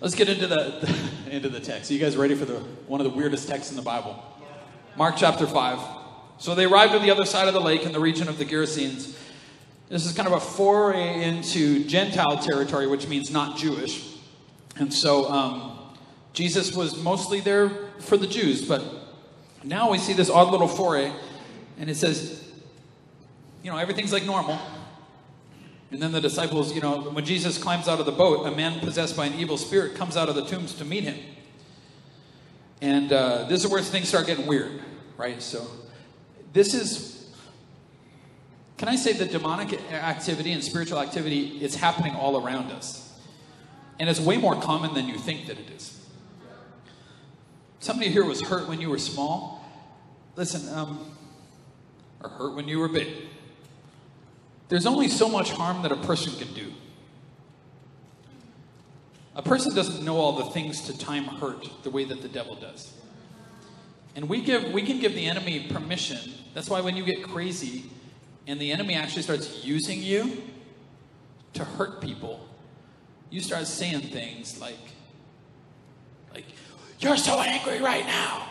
[0.00, 0.92] Let's get into the,
[1.30, 1.88] into the text.
[1.88, 4.20] Are you guys ready for the one of the weirdest texts in the Bible?
[4.96, 5.78] Mark chapter five.
[6.38, 8.44] So they arrived at the other side of the lake in the region of the
[8.44, 9.16] Gerasenes.
[9.88, 14.16] This is kind of a foray into Gentile territory, which means not Jewish.
[14.76, 15.78] And so um,
[16.32, 17.70] Jesus was mostly there
[18.00, 18.82] for the Jews, but
[19.62, 21.12] now we see this odd little foray
[21.78, 22.44] and it says,
[23.62, 24.58] you know, everything's like normal.
[25.90, 28.80] And then the disciples, you know, when Jesus climbs out of the boat, a man
[28.80, 31.18] possessed by an evil spirit comes out of the tombs to meet him.
[32.80, 34.80] And uh, this is where things start getting weird,
[35.16, 35.40] right?
[35.40, 35.66] So,
[36.54, 37.28] this is,
[38.78, 43.12] can I say the demonic activity and spiritual activity is happening all around us?
[43.98, 46.00] And it's way more common than you think that it is.
[47.80, 49.64] Somebody here was hurt when you were small.
[50.36, 51.16] Listen, um,
[52.22, 53.08] or hurt when you were big.
[54.68, 56.72] There's only so much harm that a person can do.
[59.34, 62.54] A person doesn't know all the things to time hurt the way that the devil
[62.54, 62.92] does.
[64.16, 66.32] And we give we can give the enemy permission.
[66.54, 67.84] That's why when you get crazy
[68.46, 70.42] and the enemy actually starts using you
[71.54, 72.48] to hurt people,
[73.30, 74.78] you start saying things like
[76.32, 76.46] like
[77.00, 78.48] you're so angry right now.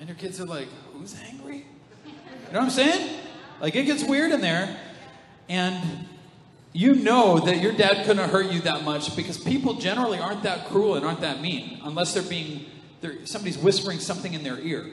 [0.00, 1.66] And your kids are like, "Who's angry?"
[2.06, 3.20] You know what I'm saying?
[3.60, 4.76] Like it gets weird in there.
[5.48, 6.06] And
[6.72, 10.66] you know that your dad couldn't hurt you that much because people generally aren't that
[10.66, 12.66] cruel and aren't that mean unless they're being
[13.24, 14.86] somebody's whispering something in their ear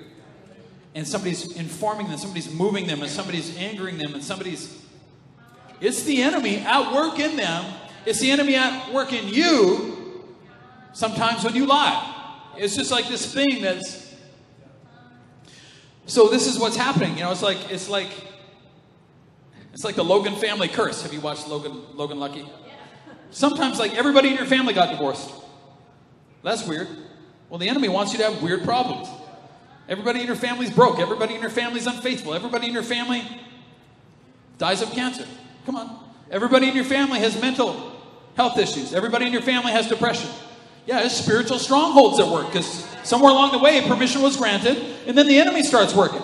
[0.93, 4.81] and somebody's informing them somebody's moving them and somebody's angering them and somebody's
[5.81, 7.65] it's the enemy at work in them
[8.05, 10.23] it's the enemy at work in you
[10.93, 14.15] sometimes when you lie it's just like this thing that's
[16.05, 18.09] so this is what's happening you know it's like it's like
[19.75, 21.01] it's like the Logan family curse.
[21.01, 22.47] Have you watched Logan, Logan Lucky?
[23.29, 25.29] Sometimes, like, everybody in your family got divorced.
[26.43, 26.87] That's weird.
[27.49, 29.07] Well, the enemy wants you to have weird problems.
[29.87, 30.99] Everybody in your family's broke.
[30.99, 32.33] Everybody in your family's unfaithful.
[32.33, 33.23] Everybody in your family
[34.57, 35.25] dies of cancer.
[35.65, 35.99] Come on.
[36.31, 37.91] Everybody in your family has mental
[38.35, 38.93] health issues.
[38.93, 40.29] Everybody in your family has depression.
[40.87, 44.77] Yeah, it's spiritual strongholds at work because somewhere along the way permission was granted
[45.07, 46.21] and then the enemy starts working.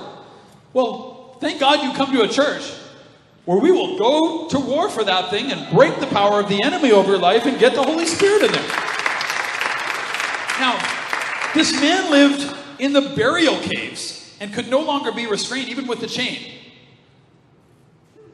[0.73, 2.63] Well, thank God you come to a church
[3.45, 6.61] where we will go to war for that thing and break the power of the
[6.63, 8.67] enemy over your life and get the Holy Spirit in there.
[10.59, 11.00] Now,
[11.53, 15.99] this man lived in the burial caves and could no longer be restrained, even with
[15.99, 16.51] the chain.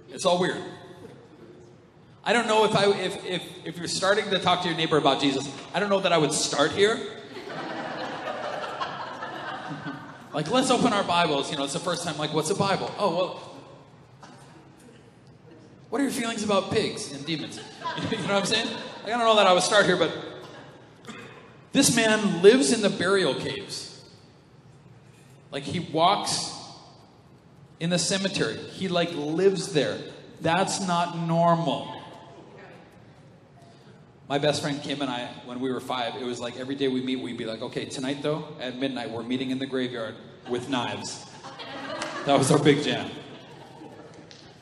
[0.10, 0.62] It's all weird.
[2.24, 4.98] I don't know if I if, if if you're starting to talk to your neighbor
[4.98, 6.98] about Jesus, I don't know that I would start here.
[10.34, 11.52] like, let's open our Bibles.
[11.52, 12.18] You know, it's the first time.
[12.18, 12.94] Like, what's a Bible?
[12.98, 13.48] Oh well,
[15.90, 17.58] what are your feelings about pigs and demons?
[18.12, 18.68] you know what I'm saying?
[19.06, 20.12] I don't know that I would start here, but
[21.72, 24.04] this man lives in the burial caves.
[25.52, 26.54] Like he walks
[27.80, 28.58] in the cemetery.
[28.58, 29.98] He like lives there.
[30.42, 31.94] That's not normal.
[34.30, 36.90] My best friend Kim and I, when we were five, it was like every day
[36.90, 40.16] we meet, we'd be like, okay, tonight though, at midnight, we're meeting in the graveyard
[40.50, 41.26] with knives.
[42.26, 43.10] That was our big jam.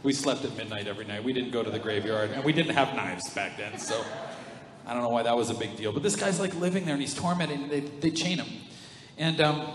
[0.03, 1.23] We slept at midnight every night.
[1.23, 4.05] We didn't go to the graveyard, and we didn't have knives back then, so
[4.85, 5.91] I don't know why that was a big deal.
[5.91, 8.47] But this guy's like living there, and he's tormented, and they, they chain him.
[9.17, 9.67] And um,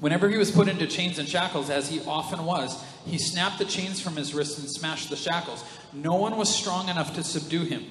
[0.00, 3.64] whenever he was put into chains and shackles, as he often was, he snapped the
[3.64, 5.64] chains from his wrists and smashed the shackles.
[5.92, 7.84] No one was strong enough to subdue him.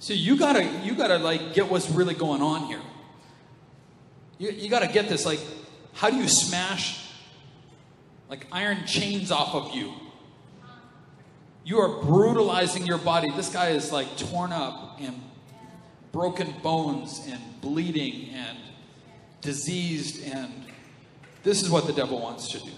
[0.00, 2.80] So you gotta, you gotta like get what's really going on here.
[4.38, 5.24] You, you gotta get this.
[5.24, 5.40] Like,
[5.92, 7.08] how do you smash
[8.28, 9.92] like iron chains off of you?
[11.64, 13.30] You are brutalizing your body.
[13.30, 15.18] This guy is like torn up and
[16.14, 18.56] broken bones and bleeding and
[19.40, 20.48] diseased and
[21.42, 22.70] this is what the devil wants to do.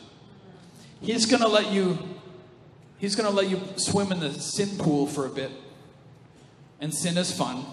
[1.02, 1.98] He's going to let you
[2.96, 5.50] he's going to let you swim in the sin pool for a bit.
[6.80, 7.66] And sin is fun.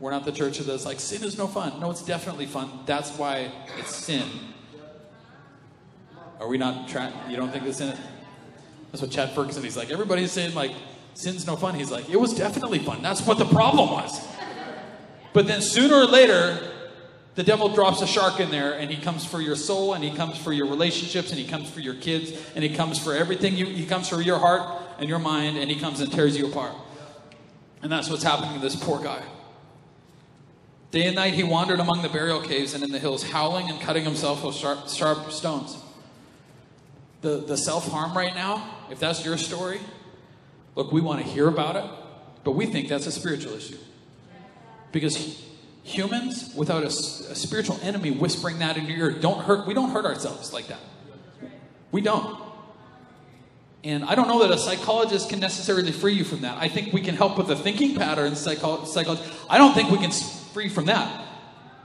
[0.00, 1.78] We're not the church that's like sin is no fun.
[1.78, 2.70] No, it's definitely fun.
[2.86, 4.26] That's why it's sin.
[6.40, 7.12] Are we not trying?
[7.30, 7.98] You don't think it's in it?
[8.90, 10.72] That's what Chad Ferguson, he's like, everybody's saying, like,
[11.14, 11.74] sin's no fun.
[11.74, 13.00] He's like, it was definitely fun.
[13.00, 14.31] That's what the problem was.
[15.32, 16.70] But then sooner or later,
[17.34, 20.10] the devil drops a shark in there and he comes for your soul and he
[20.10, 23.56] comes for your relationships and he comes for your kids and he comes for everything.
[23.56, 26.46] You, he comes for your heart and your mind and he comes and tears you
[26.46, 26.74] apart.
[27.82, 29.22] And that's what's happening to this poor guy.
[30.90, 33.80] Day and night he wandered among the burial caves and in the hills, howling and
[33.80, 35.78] cutting himself with sharp, sharp stones
[37.22, 39.80] the, the self harm right now, if that's your story,
[40.74, 41.84] look, we want to hear about it,
[42.44, 43.78] but we think that's a spiritual issue.
[44.92, 45.42] Because
[45.82, 46.90] humans, without a, a
[47.34, 50.80] spiritual enemy whispering that in your ear, don't hurt, we don't hurt ourselves like that.
[51.90, 52.40] We don't.
[53.84, 56.56] And I don't know that a psychologist can necessarily free you from that.
[56.58, 59.22] I think we can help with the thinking patterns, psycho- psychology.
[59.50, 60.12] I don't think we can
[60.52, 61.26] free from that.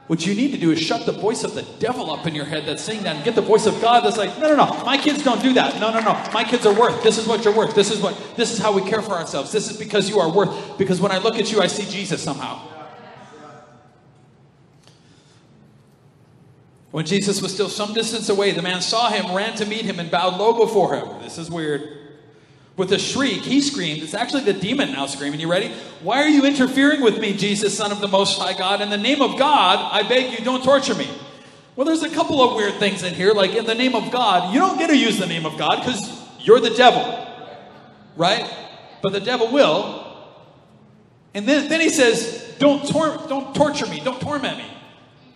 [0.06, 2.46] What you need to do is shut the voice of the devil up in your
[2.46, 4.86] head that's saying that and get the voice of God that's like, no, no, no,
[4.86, 5.82] my kids don't do that.
[5.82, 7.04] No, no, no, my kids are worth.
[7.04, 7.76] This is what you're worth.
[7.76, 9.52] This is what, this is how we care for ourselves.
[9.52, 10.78] This is because you are worth.
[10.78, 12.77] Because when I look at you, I see Jesus somehow.
[16.91, 20.00] When Jesus was still some distance away, the man saw him, ran to meet him,
[20.00, 21.21] and bowed low before him.
[21.21, 21.97] This is weird.
[22.78, 24.04] With a shriek, he screamed.
[24.04, 25.39] It's actually the demon now screaming.
[25.39, 25.73] You ready?
[26.02, 28.82] Why are you interfering with me, Jesus, Son of the Most High God?
[28.82, 31.10] In the name of God, I beg you, don't torture me.
[31.76, 33.34] Well, there's a couple of weird things in here.
[33.34, 35.80] Like, in the name of God, you don't get to use the name of God
[35.80, 37.28] because you're the devil,
[38.15, 38.50] right?
[39.02, 40.06] But the devil will.
[41.34, 44.77] And then, then he says, don't, tor- don't torture me, don't torment me.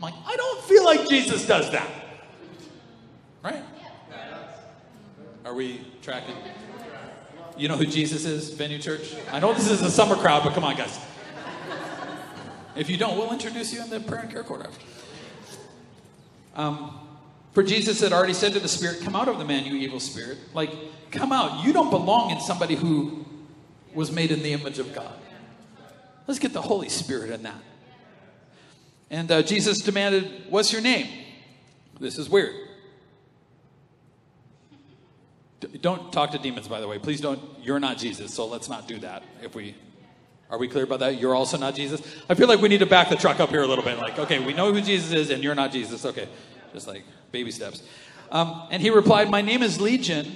[0.02, 1.88] I'm like, I don't feel like Jesus does that.
[3.44, 3.64] Right?
[5.46, 6.36] Are we tracking?
[7.56, 9.14] You know who Jesus is, Venue Church?
[9.32, 11.00] I know this is a summer crowd, but come on, guys.
[12.76, 14.86] If you don't, we'll introduce you in the prayer and care court after.
[16.56, 17.00] Um,
[17.52, 20.00] for Jesus had already said to the spirit, Come out of the man, you evil
[20.00, 20.38] spirit.
[20.54, 20.72] Like,
[21.12, 21.64] come out.
[21.66, 23.26] You don't belong in somebody who
[23.94, 25.14] was made in the image of God.
[26.28, 27.62] Let's get the Holy Spirit in that.
[29.12, 31.08] And uh, Jesus demanded, What's your name?
[32.00, 32.56] This is weird.
[35.60, 36.98] D- don't talk to demons, by the way.
[36.98, 37.40] Please don't.
[37.62, 39.22] You're not Jesus, so let's not do that.
[39.44, 39.76] If we
[40.50, 41.20] are we clear about that?
[41.20, 42.02] You're also not Jesus.
[42.30, 43.98] I feel like we need to back the truck up here a little bit.
[44.00, 46.06] Like, okay, we know who Jesus is, and you're not Jesus.
[46.06, 46.28] Okay,
[46.74, 47.84] just like baby steps.
[48.32, 50.36] Um, and he replied, "My name is Legion."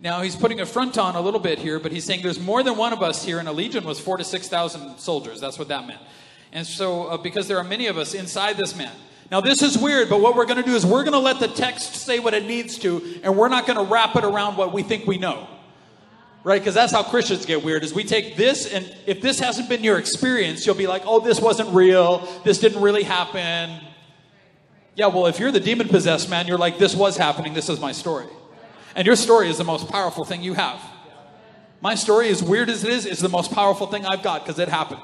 [0.00, 2.62] Now he's putting a front on a little bit here, but he's saying there's more
[2.62, 5.40] than one of us here, and a legion was four to six thousand soldiers.
[5.40, 6.00] That's what that meant.
[6.54, 8.92] And so, uh, because there are many of us inside this man.
[9.30, 11.40] Now, this is weird, but what we're going to do is we're going to let
[11.40, 14.56] the text say what it needs to, and we're not going to wrap it around
[14.56, 15.48] what we think we know.
[16.44, 16.60] Right?
[16.60, 19.82] Because that's how Christians get weird, is we take this, and if this hasn't been
[19.82, 22.28] your experience, you'll be like, oh, this wasn't real.
[22.44, 23.80] This didn't really happen.
[24.94, 27.54] Yeah, well, if you're the demon possessed man, you're like, this was happening.
[27.54, 28.28] This is my story.
[28.94, 30.80] And your story is the most powerful thing you have.
[31.80, 34.60] My story, as weird as it is, is the most powerful thing I've got because
[34.60, 35.02] it happened.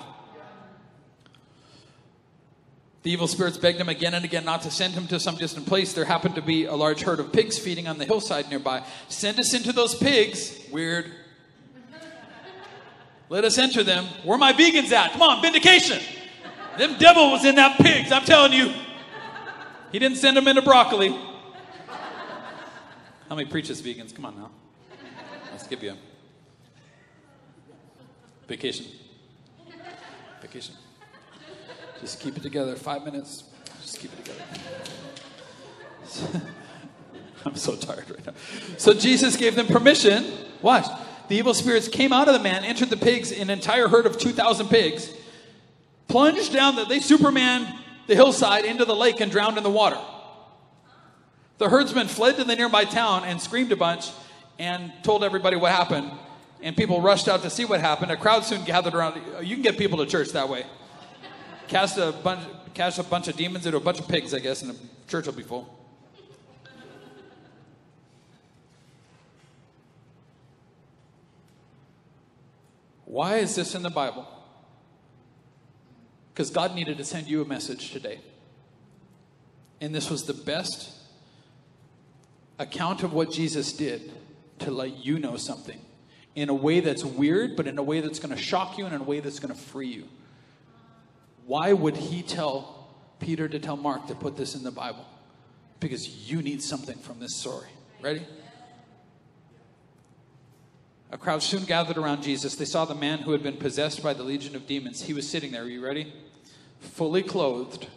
[3.02, 5.66] The evil spirits begged him again and again not to send him to some distant
[5.66, 5.94] place.
[5.94, 8.84] There happened to be a large herd of pigs feeding on the hillside nearby.
[9.08, 10.58] Send us into those pigs.
[10.70, 11.10] Weird.
[13.30, 14.04] Let us enter them.
[14.24, 15.12] Where are my vegans at?
[15.12, 16.02] Come on, vindication.
[16.76, 18.12] Them devil was in that pigs.
[18.12, 18.74] I'm telling you.
[19.92, 21.10] He didn't send them into broccoli.
[23.28, 24.14] How many preaches vegans?
[24.14, 24.50] Come on now.
[25.52, 25.96] Let's give you a
[28.46, 28.86] vacation.
[30.42, 30.74] Vacation.
[32.00, 32.74] Just keep it together.
[32.76, 33.44] Five minutes.
[33.82, 34.42] Just keep it together.
[37.44, 38.32] I'm so tired right now.
[38.78, 40.24] So Jesus gave them permission.
[40.62, 40.86] Watch.
[41.28, 44.18] The evil spirits came out of the man, entered the pigs, an entire herd of
[44.18, 45.12] 2,000 pigs,
[46.08, 47.72] plunged down the, they Superman
[48.08, 49.98] the hillside into the lake and drowned in the water.
[51.58, 54.10] The herdsmen fled to the nearby town and screamed a bunch
[54.58, 56.10] and told everybody what happened.
[56.62, 58.10] And people rushed out to see what happened.
[58.10, 59.20] A crowd soon gathered around.
[59.42, 60.64] You can get people to church that way
[61.70, 64.60] cast a bunch, cast a bunch of demons into a bunch of pigs, I guess,
[64.60, 64.78] and the
[65.08, 65.78] church will be full.
[73.06, 74.26] Why is this in the Bible?
[76.32, 78.20] Because God needed to send you a message today.
[79.80, 80.92] And this was the best
[82.58, 84.12] account of what Jesus did
[84.60, 85.80] to let you know something
[86.34, 88.94] in a way that's weird, but in a way that's going to shock you and
[88.94, 90.08] in a way that's going to free you.
[91.50, 92.86] Why would he tell
[93.18, 95.04] Peter to tell Mark to put this in the Bible?
[95.80, 97.66] Because you need something from this story.
[98.00, 98.24] Ready?
[101.10, 102.54] A crowd soon gathered around Jesus.
[102.54, 105.02] They saw the man who had been possessed by the legion of demons.
[105.02, 105.64] He was sitting there.
[105.64, 106.12] Are you ready?
[106.78, 107.88] Fully clothed,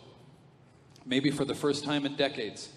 [1.05, 2.69] maybe for the first time in decades.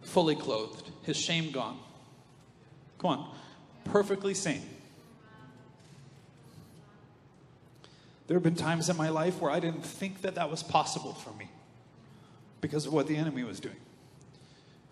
[0.00, 1.78] Fully clothed, his shame gone.
[2.98, 3.34] Come on,
[3.84, 4.62] perfectly sane.
[8.28, 11.14] There have been times in my life where I didn't think that that was possible
[11.14, 11.48] for me
[12.60, 13.76] because of what the enemy was doing.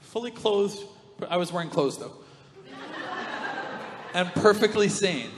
[0.00, 0.82] Fully clothed,
[1.28, 2.14] I was wearing clothes though,
[4.14, 5.28] and perfectly sane.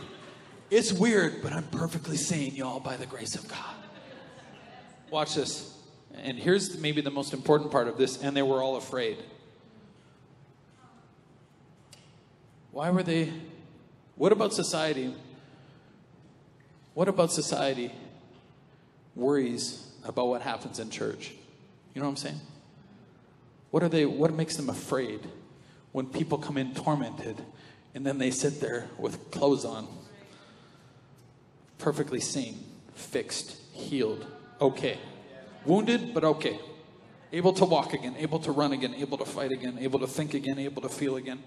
[0.70, 3.74] It's weird, but I'm perfectly sane, y'all, by the grace of God.
[5.10, 5.74] Watch this.
[6.14, 9.18] And here's maybe the most important part of this, and they were all afraid.
[12.70, 13.32] Why were they?
[14.14, 15.14] What about society
[16.98, 17.92] what about society
[19.14, 21.30] worries about what happens in church?
[21.94, 22.40] You know what I'm saying?
[23.70, 25.20] What are they what makes them afraid
[25.92, 27.40] when people come in tormented
[27.94, 29.86] and then they sit there with clothes on?
[31.78, 32.58] Perfectly sane,
[32.96, 34.26] fixed, healed,
[34.60, 34.98] okay.
[35.64, 36.58] wounded, but okay.
[37.32, 40.34] Able to walk again, able to run again, able to fight again, able to think
[40.34, 41.44] again, able to feel again.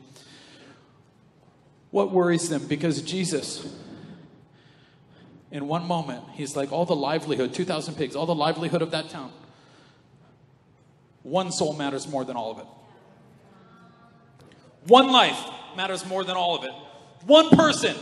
[1.90, 2.68] What worries them?
[2.68, 3.68] Because Jesus,
[5.52, 9.10] in one moment, he's like, all the livelihood, 2,000 pigs, all the livelihood of that
[9.10, 9.32] town.
[11.24, 12.66] One soul matters more than all of it.
[14.88, 15.40] One life
[15.76, 16.72] matters more than all of it.
[17.26, 17.96] One person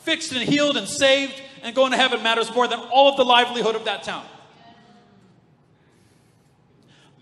[0.00, 3.24] fixed and healed and saved and going to heaven matters more than all of the
[3.24, 4.24] livelihood of that town.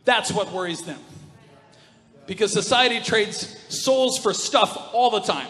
[0.04, 1.00] That's what worries them.
[2.26, 5.48] Because society trades souls for stuff all the time.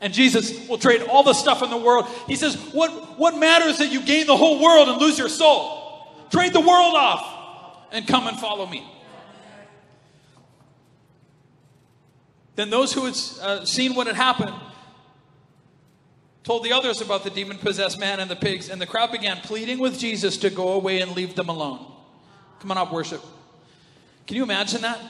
[0.00, 2.06] And Jesus will trade all the stuff in the world.
[2.26, 6.06] He says, What, what matters that you gain the whole world and lose your soul?
[6.30, 8.86] Trade the world off and come and follow me.
[12.54, 14.54] Then those who had uh, seen what had happened
[16.42, 19.36] told the others about the demon possessed man and the pigs, and the crowd began
[19.36, 21.92] pleading with Jesus to go away and leave them alone.
[22.60, 23.22] Come on up, worship.
[24.26, 25.00] Can you imagine that?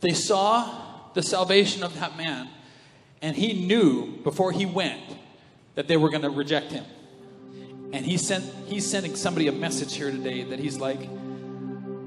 [0.00, 2.48] They saw the salvation of that man,
[3.20, 5.00] and he knew before he went
[5.74, 6.84] that they were going to reject him.
[7.92, 11.00] And he sent he's sending somebody a message here today that he's like,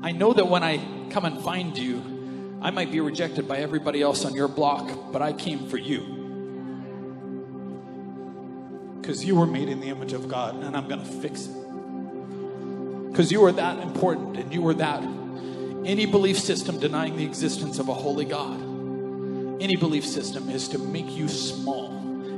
[0.03, 0.77] I know that when I
[1.09, 5.21] come and find you, I might be rejected by everybody else on your block, but
[5.21, 6.19] I came for you.
[9.01, 11.55] Because you were made in the image of God, and I'm going to fix it.
[13.09, 15.01] Because you are that important, and you are that.
[15.83, 18.59] Any belief system denying the existence of a holy God,
[19.61, 21.91] any belief system is to make you small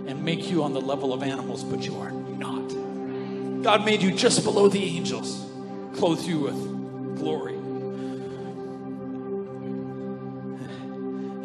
[0.08, 3.64] and make you on the level of animals, but you are not.
[3.64, 5.50] God made you just below the angels,
[5.96, 7.54] clothed you with glory.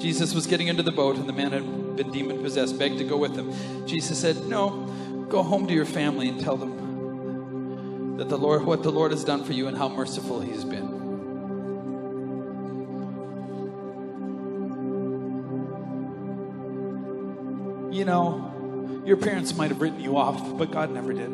[0.00, 3.04] Jesus was getting into the boat, and the man had been demon possessed, begged to
[3.04, 3.52] go with him.
[3.86, 4.70] Jesus said, No,
[5.28, 9.22] go home to your family and tell them that the Lord, what the Lord has
[9.22, 10.97] done for you and how merciful He's been.
[18.08, 21.30] Know, your parents might have written you off, but God never did.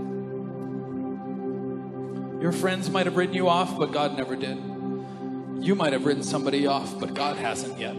[2.42, 4.58] Your friends might have written you off, but God never did.
[5.64, 7.94] You might have written somebody off, but God hasn't yet.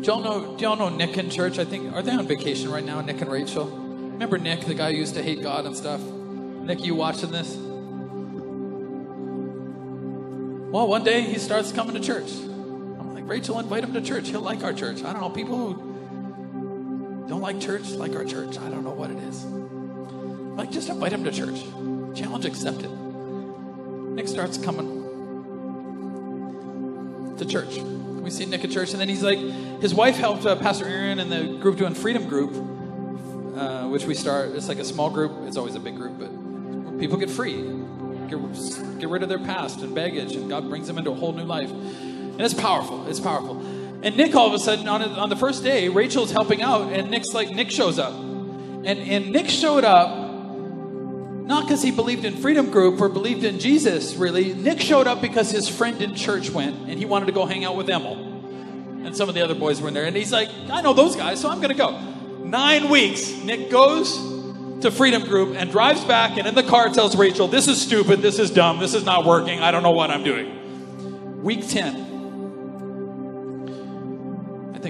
[0.00, 0.56] Do y'all know?
[0.56, 1.58] Do y'all know Nick in church?
[1.58, 3.00] I think are they on vacation right now?
[3.02, 3.66] Nick and Rachel.
[3.66, 6.00] Remember Nick, the guy who used to hate God and stuff.
[6.00, 7.54] Nick, you watching this?
[10.74, 12.30] Well, one day he starts coming to church.
[13.26, 14.28] Rachel, invite him to church.
[14.28, 15.02] He'll like our church.
[15.02, 15.30] I don't know.
[15.30, 18.58] People who don't like church like our church.
[18.58, 19.44] I don't know what it is.
[19.44, 21.62] Like, just invite him to church.
[22.14, 22.90] Challenge accepted.
[22.90, 25.02] Nick starts coming
[27.38, 27.78] to church
[28.24, 29.38] we see Nick at church, and then he's like,
[29.82, 32.54] his wife helped uh, Pastor Erin and the group doing Freedom Group,
[33.56, 34.52] uh, which we start.
[34.54, 35.46] It's like a small group.
[35.46, 37.62] It's always a big group, but people get free,
[38.28, 38.38] get,
[38.98, 41.44] get rid of their past and baggage, and God brings them into a whole new
[41.44, 41.70] life,
[42.34, 43.06] and it's powerful.
[43.08, 43.60] It's powerful.
[44.02, 47.10] And Nick, all of a sudden, on, on the first day, Rachel's helping out, and
[47.10, 50.24] Nick's like, Nick shows up, and and Nick showed up
[51.44, 54.54] not because he believed in Freedom Group or believed in Jesus, really.
[54.54, 57.66] Nick showed up because his friend in church went and he wanted to go hang
[57.66, 58.14] out with Emil.
[59.04, 60.04] And some of the other boys were in there.
[60.04, 61.98] And he's like, I know those guys, so I'm going to go.
[62.44, 64.16] Nine weeks, Nick goes
[64.80, 68.22] to Freedom Group and drives back and in the car tells Rachel, This is stupid,
[68.22, 71.42] this is dumb, this is not working, I don't know what I'm doing.
[71.42, 72.13] Week 10, I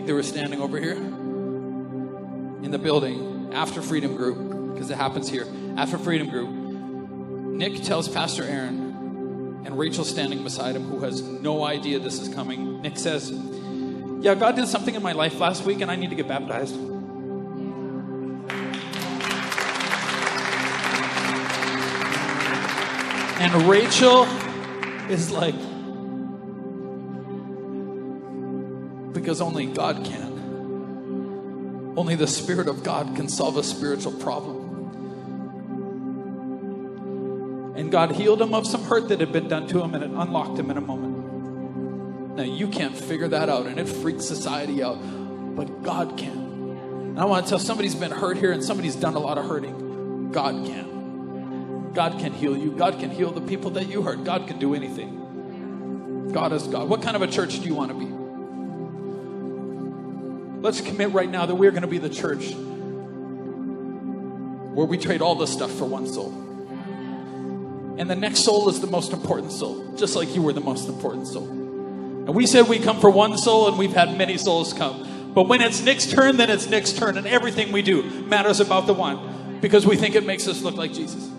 [0.05, 5.31] think they were standing over here in the building after Freedom Group, because it happens
[5.31, 5.47] here
[5.79, 11.65] after Freedom Group, Nick tells Pastor Erin, and Rachel standing beside him, who has no
[11.65, 12.83] idea this is coming.
[12.83, 13.31] Nick says,
[14.21, 16.75] Yeah, God did something in my life last week, and I need to get baptized.
[23.41, 24.25] And Rachel
[25.09, 25.55] is like,
[29.25, 31.95] because only God can.
[31.97, 34.61] Only the Spirit of God can solve a spiritual problem.
[37.75, 40.11] And God healed him of some hurt that had been done to him and it
[40.11, 42.37] unlocked him in a moment.
[42.37, 44.99] Now, you can't figure that out, and it freaks society out,
[45.57, 46.37] but God can.
[46.37, 49.47] And I want to tell somebody's been hurt here and somebody's done a lot of
[49.47, 50.33] hurting.
[50.33, 51.93] God can.
[51.95, 52.73] God can heal you.
[52.73, 54.25] God can heal the people that you hurt.
[54.25, 56.29] God can do anything.
[56.33, 56.91] God is God.
[56.91, 58.24] What kind of a church do you want to be?
[60.65, 62.55] Let's commit right now that we're going to be the church
[64.73, 66.31] where we trade all this stuff for one soul.
[67.99, 70.89] And the next soul is the most important soul, just like you were the most
[70.89, 71.47] important soul.
[71.47, 75.33] And we said we come for one soul, and we've had many souls come.
[75.35, 78.87] But when it's Nick's turn, then it's Nick's turn, and everything we do matters about
[78.87, 79.59] the one.
[79.61, 81.34] because we think it makes us look like Jesus.